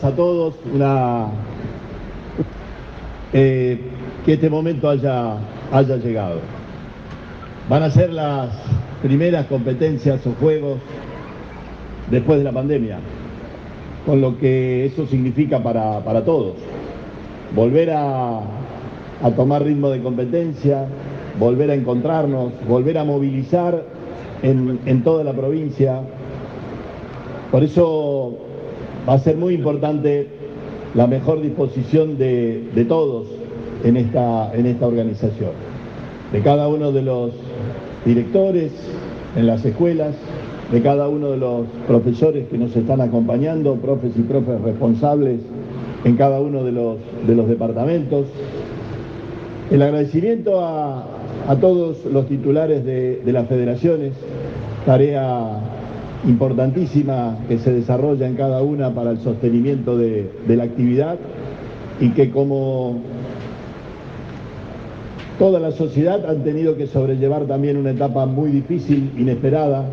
a 0.00 0.10
todos, 0.12 0.54
una, 0.72 1.26
eh, 3.32 3.78
que 4.24 4.32
este 4.32 4.48
momento 4.48 4.88
haya, 4.88 5.36
haya 5.70 5.96
llegado. 5.96 6.40
Van 7.68 7.82
a 7.82 7.90
ser 7.90 8.12
las 8.12 8.50
primeras 9.02 9.46
competencias 9.46 10.26
o 10.26 10.32
juegos 10.40 10.78
después 12.10 12.38
de 12.38 12.44
la 12.44 12.52
pandemia, 12.52 12.98
con 14.06 14.20
lo 14.20 14.38
que 14.38 14.86
eso 14.86 15.06
significa 15.06 15.62
para, 15.62 16.24
todos. 16.24 16.54
Volver 17.54 17.90
a, 17.90 18.38
a 18.38 19.30
tomar 19.36 19.62
ritmo 19.62 19.90
de 19.90 20.02
competencia, 20.02 20.86
volver 21.38 21.70
a 21.70 21.74
encontrarnos, 21.74 22.52
volver 22.66 22.96
a 22.96 23.04
movilizar 23.04 23.84
en, 24.42 24.80
en 24.86 25.04
toda 25.04 25.22
la 25.22 25.34
provincia. 25.34 26.00
Por 27.50 27.62
eso 27.62 28.51
va 29.08 29.14
a 29.14 29.18
ser 29.18 29.36
muy 29.36 29.54
importante 29.54 30.28
la 30.94 31.06
mejor 31.06 31.40
disposición 31.40 32.18
de, 32.18 32.68
de 32.74 32.84
todos 32.84 33.26
en 33.84 33.96
esta, 33.96 34.54
en 34.54 34.66
esta 34.66 34.86
organización, 34.86 35.50
de 36.32 36.40
cada 36.40 36.68
uno 36.68 36.92
de 36.92 37.02
los 37.02 37.32
directores 38.04 38.72
en 39.36 39.46
las 39.46 39.64
escuelas, 39.64 40.14
de 40.70 40.82
cada 40.82 41.08
uno 41.08 41.30
de 41.30 41.36
los 41.36 41.66
profesores 41.86 42.46
que 42.48 42.58
nos 42.58 42.74
están 42.76 43.00
acompañando, 43.00 43.74
profes 43.76 44.12
y 44.16 44.22
profes 44.22 44.60
responsables 44.60 45.40
en 46.04 46.16
cada 46.16 46.40
uno 46.40 46.64
de 46.64 46.72
los, 46.72 46.96
de 47.26 47.34
los 47.34 47.48
departamentos. 47.48 48.26
El 49.70 49.82
agradecimiento 49.82 50.60
a, 50.60 51.06
a 51.48 51.56
todos 51.56 52.04
los 52.04 52.26
titulares 52.26 52.84
de, 52.84 53.22
de 53.24 53.32
las 53.32 53.48
federaciones, 53.48 54.12
tarea 54.84 55.60
importantísima 56.24 57.38
que 57.48 57.58
se 57.58 57.72
desarrolla 57.72 58.26
en 58.26 58.36
cada 58.36 58.62
una 58.62 58.94
para 58.94 59.10
el 59.10 59.18
sostenimiento 59.18 59.96
de, 59.96 60.30
de 60.46 60.56
la 60.56 60.64
actividad 60.64 61.18
y 62.00 62.10
que 62.10 62.30
como 62.30 63.00
toda 65.38 65.58
la 65.58 65.72
sociedad 65.72 66.24
han 66.28 66.44
tenido 66.44 66.76
que 66.76 66.86
sobrellevar 66.86 67.46
también 67.46 67.76
una 67.76 67.90
etapa 67.90 68.26
muy 68.26 68.50
difícil, 68.50 69.10
inesperada, 69.18 69.86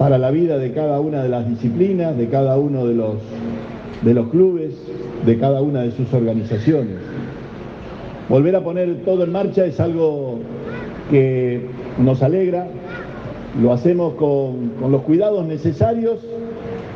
para 0.00 0.16
la 0.16 0.30
vida 0.30 0.56
de 0.56 0.72
cada 0.72 0.98
una 0.98 1.22
de 1.22 1.28
las 1.28 1.46
disciplinas, 1.46 2.16
de 2.16 2.28
cada 2.28 2.56
uno 2.56 2.86
de 2.86 2.94
los, 2.94 3.16
de 4.02 4.14
los 4.14 4.28
clubes, 4.28 4.74
de 5.26 5.38
cada 5.38 5.60
una 5.60 5.82
de 5.82 5.90
sus 5.90 6.12
organizaciones. 6.14 6.96
Volver 8.28 8.56
a 8.56 8.64
poner 8.64 9.04
todo 9.04 9.24
en 9.24 9.32
marcha 9.32 9.66
es 9.66 9.78
algo 9.78 10.38
que 11.10 11.66
nos 11.98 12.22
alegra, 12.22 12.66
lo 13.58 13.72
hacemos 13.72 14.14
con, 14.14 14.70
con, 14.80 14.92
los 14.92 15.02
cuidados 15.02 15.44
necesarios 15.44 16.20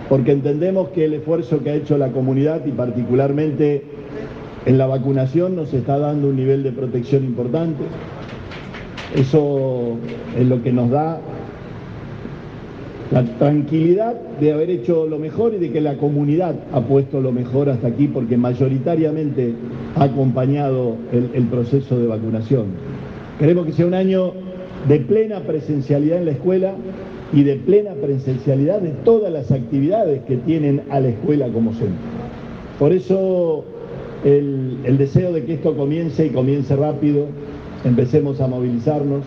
porque 0.09 0.33
entendemos 0.33 0.89
que 0.91 1.07
el 1.07 1.15
esfuerzo 1.15 1.63
que 1.63 1.71
ha 1.71 1.75
hecho 1.75 1.99
la 1.99 2.11
comunidad 2.11 2.65
y 2.67 2.71
particularmente 2.71 3.83
en 4.67 4.79
la 4.79 4.87
vacunación 4.87 5.57
nos 5.57 5.73
está 5.75 5.99
dando 5.99 6.29
un 6.29 6.37
nivel 6.37 6.63
de 6.63 6.73
protección 6.73 7.25
importante. 7.25 7.85
Eso 9.15 9.97
es 10.37 10.47
lo 10.47 10.63
que 10.63 10.73
nos 10.73 10.91
da 10.91 11.21
la 13.11 13.23
tranquilidad 13.39 14.15
de 14.41 14.53
haber 14.53 14.71
hecho 14.71 15.07
lo 15.07 15.19
mejor 15.19 15.55
y 15.55 15.59
de 15.59 15.71
que 15.71 15.81
la 15.81 15.97
comunidad 15.97 16.55
ha 16.73 16.81
puesto 16.81 17.21
lo 17.21 17.33
mejor 17.33 17.69
hasta 17.69 17.89
aquí 17.89 18.09
porque 18.09 18.37
mayoritariamente 18.37 19.55
ha 19.97 20.05
acompañado 20.05 20.97
el, 21.13 21.31
el 21.35 21.45
proceso 21.47 21.99
de 21.99 22.07
vacunación. 22.07 22.67
Queremos 23.39 23.67
que 23.67 23.73
sea 23.73 23.87
un 23.87 23.95
año 23.95 24.33
de 24.89 25.01
plena 25.01 25.41
presencialidad 25.41 26.19
en 26.19 26.27
la 26.27 26.33
escuela 26.33 26.75
y 27.33 27.43
de 27.43 27.57
plena 27.57 27.93
presencialidad 27.95 28.81
de 28.81 28.91
todas 28.91 29.33
las 29.33 29.51
actividades 29.51 30.23
que 30.25 30.37
tienen 30.37 30.83
a 30.91 31.01
la 31.01 31.09
escuela 31.09 31.49
como 31.49 31.73
centro. 31.73 31.97
Por 32.79 32.93
eso 32.93 33.65
el, 34.25 34.79
el, 34.85 34.99
deseo 34.99 35.33
de 35.33 35.45
que 35.45 35.55
esto 35.55 35.77
comience 35.77 36.27
y 36.27 36.31
comience 36.31 36.75
rápido, 36.77 37.27
empecemos 37.85 38.41
a 38.41 38.47
movilizarnos. 38.47 39.25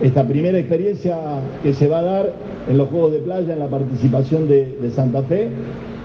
Esta 0.00 0.26
primera 0.26 0.58
experiencia 0.58 1.16
que 1.62 1.74
se 1.74 1.88
va 1.88 2.00
a 2.00 2.02
dar 2.02 2.32
en 2.68 2.78
los 2.78 2.88
Juegos 2.88 3.12
de 3.12 3.18
Playa, 3.18 3.52
en 3.52 3.58
la 3.60 3.68
participación 3.68 4.48
de, 4.48 4.76
de 4.80 4.90
Santa 4.90 5.22
Fe, 5.22 5.48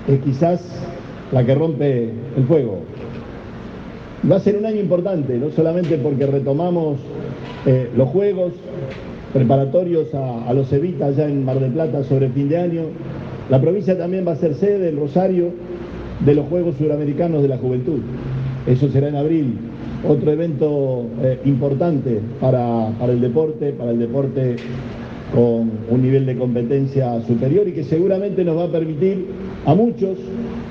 es 0.08 0.20
quizás 0.22 0.64
la 1.32 1.46
que 1.46 1.56
rompe 1.56 2.10
el 2.38 2.44
fuego. 2.48 2.80
Va 4.30 4.38
a 4.38 4.40
ser 4.40 4.58
un 4.58 4.66
año 4.66 4.80
importante, 4.80 5.38
no 5.38 5.52
solamente 5.52 5.98
porque 5.98 6.26
retomamos 6.26 6.98
eh, 7.66 7.90
los 7.96 8.10
Juegos 8.10 8.54
preparatorios 9.34 10.08
a, 10.14 10.54
los 10.54 10.72
Evita 10.72 11.12
ya 11.12 11.28
en 11.28 11.44
Mar 11.46 11.60
del 11.60 11.72
Plata 11.72 12.04
sobre 12.04 12.30
fin 12.30 12.50
de 12.50 12.58
año, 12.58 12.84
la 13.50 13.62
provincia 13.62 13.98
también 13.98 14.26
va 14.28 14.34
a 14.34 14.36
ser 14.36 14.56
sede, 14.56 14.90
el 14.90 14.98
Rosario, 14.98 15.52
de 16.26 16.36
los 16.36 16.48
Juegos 16.48 16.76
Suramericanos 16.78 17.42
de 17.42 17.48
la 17.48 17.58
Juventud. 17.58 18.02
Eso 18.66 18.90
será 18.90 19.10
en 19.10 19.16
abril. 19.16 19.58
Otro 20.08 20.32
evento 20.32 21.06
eh, 21.22 21.40
importante 21.46 22.20
para, 22.40 22.90
para, 23.00 23.14
el 23.14 23.22
deporte, 23.22 23.72
para 23.74 23.92
el 23.92 24.00
deporte 24.00 24.56
con 25.34 25.72
un 25.90 26.02
nivel 26.02 26.26
de 26.26 26.38
competencia 26.38 27.22
superior 27.26 27.68
y 27.68 27.74
que 27.74 27.84
seguramente 27.84 28.46
nos 28.46 28.58
va 28.58 28.66
a 28.66 28.72
permitir 28.72 29.26
a 29.66 29.76
muchos 29.76 30.18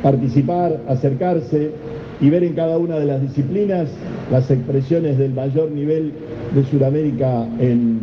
participar, 0.03 0.81
acercarse 0.89 1.73
y 2.21 2.31
ver 2.31 2.45
en 2.45 2.55
cada 2.55 2.79
una 2.79 2.99
de 2.99 3.05
las 3.05 3.21
disciplinas 3.21 3.91
las 4.31 4.51
expresiones 4.51 5.19
del 5.19 5.33
mayor 5.35 5.71
nivel 5.71 6.13
de 6.55 6.65
Sudamérica 6.65 7.47
en, 7.59 7.99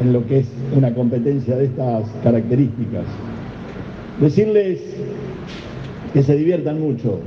en 0.00 0.12
lo 0.12 0.26
que 0.26 0.40
es 0.40 0.48
una 0.76 0.94
competencia 0.94 1.56
de 1.56 1.66
estas 1.66 2.08
características. 2.22 3.04
Decirles 4.20 4.80
que 6.12 6.22
se 6.22 6.36
diviertan 6.36 6.80
mucho, 6.80 7.20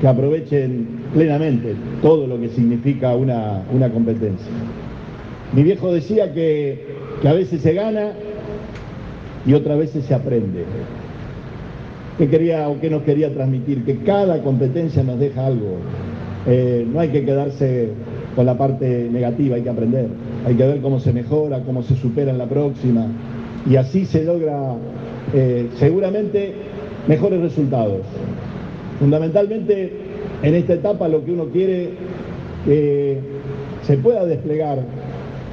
que 0.00 0.08
aprovechen 0.08 1.00
plenamente 1.12 1.74
todo 2.02 2.26
lo 2.26 2.40
que 2.40 2.48
significa 2.48 3.14
una, 3.14 3.62
una 3.72 3.90
competencia. 3.90 4.50
Mi 5.52 5.62
viejo 5.62 5.92
decía 5.92 6.32
que, 6.32 6.86
que, 7.20 7.28
a 7.28 7.32
veces 7.32 7.60
se 7.60 7.74
gana 7.74 8.12
y 9.46 9.52
otras 9.54 9.78
veces 9.78 10.04
se 10.04 10.14
aprende. 10.14 10.64
¿Qué 12.18 12.28
quería 12.28 12.68
o 12.68 12.78
qué 12.80 12.90
nos 12.90 13.02
quería 13.02 13.32
transmitir? 13.32 13.84
Que 13.84 13.98
cada 13.98 14.42
competencia 14.42 15.02
nos 15.02 15.18
deja 15.18 15.46
algo. 15.46 15.78
Eh, 16.46 16.86
no 16.90 17.00
hay 17.00 17.08
que 17.08 17.24
quedarse 17.24 17.90
con 18.40 18.46
la 18.46 18.56
parte 18.56 19.06
negativa, 19.12 19.56
hay 19.56 19.62
que 19.62 19.68
aprender. 19.68 20.06
Hay 20.46 20.54
que 20.54 20.66
ver 20.66 20.80
cómo 20.80 20.98
se 20.98 21.12
mejora, 21.12 21.60
cómo 21.60 21.82
se 21.82 21.94
supera 21.94 22.30
en 22.30 22.38
la 22.38 22.46
próxima. 22.46 23.06
Y 23.68 23.76
así 23.76 24.06
se 24.06 24.24
logra 24.24 24.76
eh, 25.34 25.68
seguramente 25.76 26.54
mejores 27.06 27.42
resultados. 27.42 28.00
Fundamentalmente 28.98 29.92
en 30.42 30.54
esta 30.54 30.72
etapa 30.72 31.06
lo 31.06 31.22
que 31.22 31.32
uno 31.32 31.48
quiere 31.48 31.90
que 32.64 33.18
se 33.82 33.98
pueda 33.98 34.24
desplegar 34.24 34.78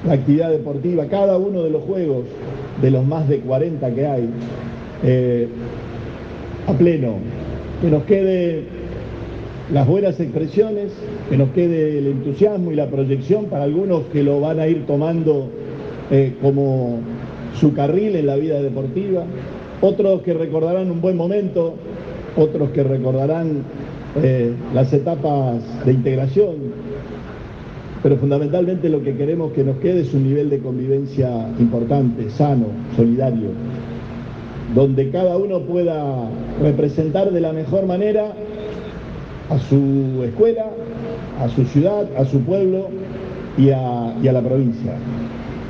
la 0.06 0.14
actividad 0.14 0.50
deportiva, 0.50 1.08
cada 1.08 1.38
uno 1.38 1.64
de 1.64 1.72
los 1.72 1.84
juegos, 1.84 2.24
de 2.82 2.90
los 2.90 3.06
más 3.06 3.28
de 3.28 3.40
40 3.40 3.92
que 3.92 4.08
hay, 4.08 4.30
eh, 5.04 5.50
a 6.66 6.72
pleno, 6.72 7.16
que 7.82 7.90
nos 7.90 8.04
quede 8.04 8.64
las 9.72 9.86
buenas 9.86 10.20
expresiones, 10.20 10.94
que 11.30 11.38
nos 11.38 11.50
quede 11.50 12.00
el 12.00 12.08
entusiasmo 12.08 12.72
y 12.72 12.76
la 12.76 12.88
proyección 12.88 13.46
para 13.46 13.66
algunos 13.66 14.04
que 14.14 14.24
lo 14.24 14.40
van 14.40 14.60
a 14.60 14.68
ir 14.68 14.86
tomando 14.86 15.50
eh, 16.10 16.36
como 16.42 17.00
su 17.60 17.74
carril 17.74 18.16
en 18.16 18.28
la 18.28 18.38
vida 18.38 18.62
deportiva, 18.62 19.26
otros 19.82 20.22
que 20.22 20.34
recordarán 20.34 20.90
un 20.90 21.02
buen 21.02 21.18
momento, 21.18 21.76
otros 22.38 22.70
que 22.70 22.84
recordarán 22.84 23.64
eh, 24.24 24.54
las 24.74 24.94
etapas 24.94 25.62
de 25.86 25.92
integración, 25.92 26.56
pero 28.02 28.16
fundamentalmente 28.16 28.88
lo 28.88 29.04
que 29.04 29.16
queremos 29.16 29.52
que 29.52 29.66
nos 29.66 29.78
quede 29.78 30.02
es 30.02 30.14
un 30.14 30.24
nivel 30.24 30.50
de 30.50 30.60
convivencia 30.60 31.30
importante, 31.60 32.30
sano, 32.30 32.68
solidario, 32.96 33.50
donde 34.74 35.10
cada 35.12 35.36
uno 35.36 35.60
pueda 35.62 36.30
representar 36.62 37.32
de 37.32 37.42
la 37.42 37.52
mejor 37.52 37.86
manera 37.86 38.34
a 39.50 39.60
su 39.60 40.24
escuela, 40.24 40.66
a 41.40 41.50
su 41.50 41.64
ciudad, 41.66 42.08
a 42.18 42.26
su 42.26 42.42
pueblo 42.42 42.90
y 43.58 43.70
a, 43.70 44.14
la 44.22 44.42
provincia. 44.42 44.94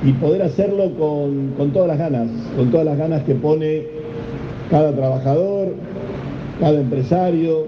Y 0.03 0.13
poder 0.13 0.41
hacerlo 0.43 0.91
con, 0.97 1.71
todas 1.71 1.87
las 1.87 1.97
ganas, 1.97 2.29
con 2.55 2.71
todas 2.71 2.85
las 2.85 2.97
ganas 2.97 3.23
que 3.23 3.35
pone 3.35 3.83
cada 4.69 4.91
trabajador, 4.93 5.73
cada 6.59 6.79
empresario, 6.79 7.67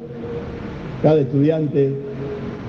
cada 1.02 1.22
estudiante, 1.22 1.94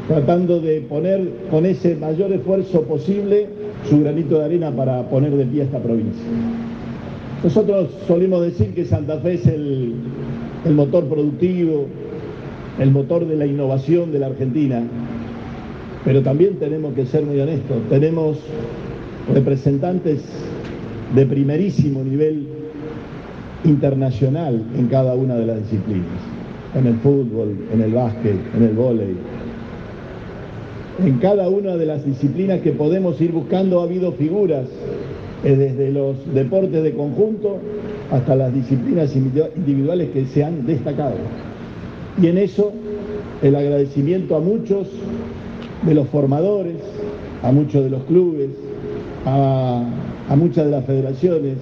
tratando 0.06 0.60
de 0.60 0.81
poner 0.82 1.28
con 1.50 1.66
ese 1.66 1.96
mayor 1.96 2.32
esfuerzo 2.32 2.82
posible 2.82 3.46
su 3.88 4.00
granito 4.00 4.38
de 4.38 4.44
arena 4.44 4.70
para 4.70 5.02
poner 5.08 5.34
de 5.36 5.46
pie 5.46 5.62
a 5.62 5.64
esta 5.64 5.78
provincia. 5.78 6.25
Nosotros 7.43 7.88
solimos 8.06 8.43
decir 8.43 8.75
que 8.75 8.84
Santa 8.84 9.19
Fe 9.19 9.34
es 9.34 9.46
el 9.46 9.94
motor 10.75 11.06
productivo, 11.06 11.86
el 12.78 12.90
motor 12.90 13.26
de 13.26 13.37
la 13.37 13.46
innovación 13.46 14.12
de 14.12 14.19
la 14.19 14.26
Argentina, 14.26 14.82
pero 16.05 16.22
también 16.22 16.56
tenemos 16.56 16.94
que 16.94 17.06
ser 17.06 17.25
muy 17.25 17.40
honestos, 17.40 17.76
tenemos 17.88 18.38
representantes 19.34 20.22
de 21.14 21.26
primerísimo 21.26 22.02
nivel 22.02 22.46
internacional 23.64 24.62
en 24.76 24.87
cada 24.87 25.14
una 25.14 25.37
de 25.37 25.46
las 25.46 25.58
disciplinas. 25.58 26.06
en 26.72 26.87
el 26.87 26.94
fútbol, 26.99 27.56
en 27.72 27.81
el 27.81 27.93
básquet, 27.93 28.37
en 28.56 28.62
el 28.62 28.75
vóley. 28.75 29.17
En 31.05 31.19
cada 31.19 31.49
una 31.49 31.76
de 31.76 31.84
las 31.84 32.05
disciplinas 32.05 32.61
que 32.61 32.70
podemos 32.70 33.20
ir 33.20 33.32
buscando 33.32 33.81
ha 33.81 33.82
habido 33.82 34.12
figuras, 34.12 34.67
eh, 35.43 35.56
desde 35.56 35.90
los 35.90 36.17
deportes 36.34 36.82
de 36.82 36.93
conjunto 36.93 37.58
hasta 38.12 38.37
las 38.37 38.52
disciplinas 38.52 39.17
individuales 39.17 40.11
que 40.11 40.26
se 40.26 40.44
han 40.44 40.67
destacado. 40.67 41.14
Y 42.20 42.26
en 42.26 42.38
eso 42.38 42.72
el 43.42 43.54
agradecimiento 43.54 44.36
a 44.36 44.40
muchos 44.40 44.88
de 45.82 45.94
los 45.94 46.08
formadores, 46.08 46.76
a 47.42 47.52
muchos 47.52 47.84
de 47.84 47.90
los 47.90 48.02
clubes, 48.04 48.50
a, 49.26 49.84
muchas 50.36 50.66
de 50.66 50.70
las 50.70 50.84
federaciones, 50.84 51.56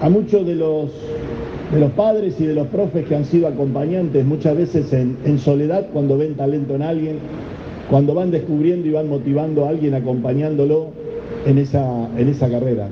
a 0.00 0.08
muchos 0.08 0.46
de 0.46 0.54
los, 0.54 0.90
de 1.72 1.80
los 1.80 1.90
padres 1.92 2.34
y 2.40 2.46
de 2.46 2.54
los 2.54 2.66
profes 2.68 3.06
que 3.06 3.16
han 3.16 3.24
sido 3.24 3.48
acompañantes 3.48 4.24
muchas 4.24 4.56
veces 4.56 4.92
en, 4.92 5.38
soledad 5.38 5.86
cuando 5.92 6.18
ven 6.18 6.34
talento 6.34 6.74
en 6.74 6.82
alguien, 6.82 7.18
cuando 7.90 8.14
van 8.14 8.30
descubriendo 8.30 8.88
y 8.88 8.92
van 8.92 9.08
motivando 9.08 9.64
a 9.64 9.70
alguien 9.70 9.94
acompañándolo 9.94 10.88
en 11.46 11.58
esa, 11.58 12.08
en 12.16 12.28
esa 12.28 12.48
carrera. 12.48 12.88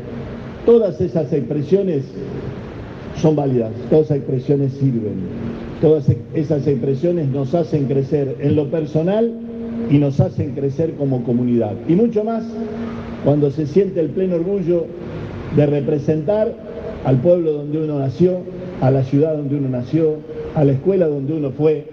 Todas 0.65 1.01
esas 1.01 1.33
expresiones 1.33 2.05
son 3.21 3.37
válidas, 3.37 3.73
todas 3.91 4.07
esas 4.07 4.19
expresiones 4.19 4.73
sirven. 4.73 5.56
Todas 5.81 6.07
esas 6.35 6.67
expresiones 6.67 7.29
nos 7.29 7.55
hacen 7.55 7.87
crecer 7.87 8.37
en 8.41 8.57
lo 8.57 8.71
personal 8.71 9.31
y 9.91 9.99
nos 9.99 10.21
hacen 10.21 10.53
crecer 10.53 10.95
como 10.95 11.23
comunidad. 11.23 11.73
Y 11.87 11.93
mucho 11.95 12.25
más 12.25 12.45
cuando 13.25 13.51
se 13.51 13.67
siente 13.67 14.01
el 14.01 14.11
pleno 14.11 14.37
orgullo 14.37 14.87
de 15.55 15.67
representar 15.67 16.53
al 17.05 17.19
pueblo 17.19 17.53
donde 17.53 17.79
uno 17.79 17.99
nació, 17.99 18.39
a 18.81 18.91
la 18.91 19.03
ciudad 19.05 19.37
donde 19.37 19.57
uno 19.57 19.69
nació, 19.69 20.17
a 20.55 20.65
la 20.65 20.73
escuela 20.73 21.07
donde 21.09 21.35
uno 21.35 21.51
fue 21.51 21.85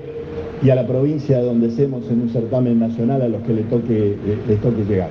y 0.63 0.69
a 0.69 0.75
la 0.75 0.87
provincia 0.87 1.41
donde 1.41 1.67
hacemos 1.67 2.09
en 2.09 2.21
un 2.21 2.29
certamen 2.29 2.79
nacional 2.79 3.21
a 3.21 3.27
los 3.27 3.41
que 3.41 3.53
les 3.53 3.69
toque, 3.69 4.15
les 4.47 4.61
toque 4.61 4.83
llegar. 4.85 5.09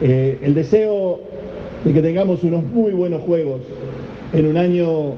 Eh, 0.00 0.38
el 0.42 0.54
deseo 0.54 1.20
de 1.84 1.92
que 1.92 2.02
tengamos 2.02 2.42
unos 2.42 2.64
muy 2.64 2.92
buenos 2.92 3.22
juegos 3.22 3.60
en 4.32 4.46
un 4.46 4.56
año 4.56 5.14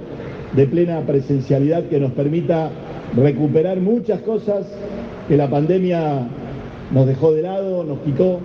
de 0.57 0.67
plena 0.67 1.01
presencialidad 1.01 1.85
que 1.85 1.99
nos 2.01 2.13
permita 2.13 2.71
recuperar 3.17 3.81
muchas 3.81 4.21
cosas 4.21 4.67
que 5.29 5.37
la 5.37 5.49
pandemia 5.49 6.27
nos 6.93 7.07
dejó 7.07 7.33
de 7.33 7.43
lado, 7.43 7.85
nos 7.85 7.99
quitó, 8.01 8.41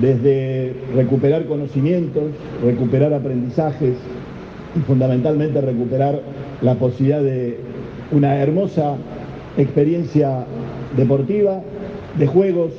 desde 0.00 0.74
recuperar 0.94 1.46
conocimientos, 1.46 2.24
recuperar 2.62 3.12
aprendizajes 3.12 3.94
y 4.74 4.80
fundamentalmente 4.80 5.60
recuperar 5.60 6.20
la 6.62 6.74
posibilidad 6.74 7.22
de 7.22 7.58
una 8.10 8.36
hermosa 8.36 8.96
experiencia 9.56 10.44
deportiva, 10.96 11.60
de 12.18 12.26
juegos 12.26 12.72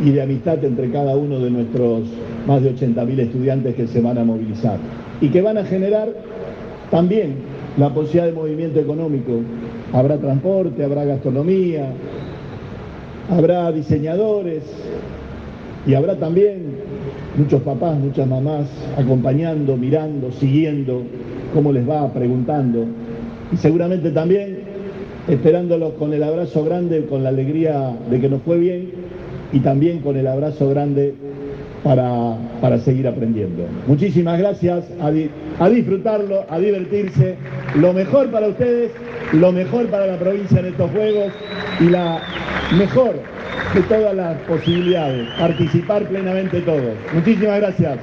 y 0.00 0.10
de 0.10 0.22
amistad 0.22 0.62
entre 0.64 0.90
cada 0.90 1.16
uno 1.16 1.38
de 1.38 1.50
nuestros 1.50 2.02
más 2.46 2.62
de 2.62 2.74
80.000 2.74 3.20
estudiantes 3.20 3.74
que 3.74 3.86
se 3.86 4.00
van 4.00 4.18
a 4.18 4.24
movilizar 4.24 4.78
y 5.20 5.28
que 5.28 5.42
van 5.42 5.58
a 5.58 5.64
generar 5.64 6.08
también 6.92 7.36
la 7.78 7.88
posibilidad 7.88 8.26
de 8.26 8.32
movimiento 8.32 8.78
económico. 8.78 9.32
Habrá 9.94 10.18
transporte, 10.18 10.84
habrá 10.84 11.06
gastronomía, 11.06 11.86
habrá 13.30 13.72
diseñadores 13.72 14.62
y 15.86 15.94
habrá 15.94 16.16
también 16.16 16.76
muchos 17.38 17.62
papás, 17.62 17.98
muchas 17.98 18.28
mamás 18.28 18.68
acompañando, 18.98 19.74
mirando, 19.78 20.30
siguiendo 20.32 21.02
cómo 21.54 21.72
les 21.72 21.88
va, 21.88 22.12
preguntando. 22.12 22.84
Y 23.50 23.56
seguramente 23.56 24.10
también 24.10 24.58
esperándolos 25.28 25.94
con 25.94 26.12
el 26.12 26.22
abrazo 26.22 26.62
grande, 26.62 27.06
con 27.06 27.22
la 27.22 27.30
alegría 27.30 27.96
de 28.10 28.20
que 28.20 28.28
nos 28.28 28.42
fue 28.42 28.58
bien 28.58 28.90
y 29.50 29.60
también 29.60 30.00
con 30.00 30.18
el 30.18 30.26
abrazo 30.26 30.68
grande 30.68 31.14
para, 31.82 32.36
para 32.60 32.78
seguir 32.78 33.06
aprendiendo. 33.06 33.66
Muchísimas 33.86 34.38
gracias, 34.38 34.84
a, 35.00 35.64
a 35.64 35.68
disfrutarlo, 35.68 36.44
a 36.48 36.58
divertirse. 36.58 37.36
Lo 37.74 37.92
mejor 37.92 38.30
para 38.30 38.48
ustedes, 38.48 38.92
lo 39.32 39.52
mejor 39.52 39.86
para 39.86 40.06
la 40.06 40.16
provincia 40.16 40.60
en 40.60 40.66
estos 40.66 40.90
juegos 40.90 41.32
y 41.80 41.84
la 41.84 42.20
mejor 42.76 43.14
de 43.74 43.80
todas 43.82 44.14
las 44.14 44.36
posibilidades, 44.42 45.28
participar 45.38 46.04
plenamente 46.04 46.60
todos. 46.60 46.94
Muchísimas 47.14 47.60
gracias. 47.60 47.98